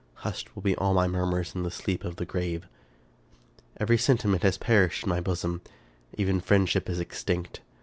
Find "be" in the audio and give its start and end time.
0.63-0.75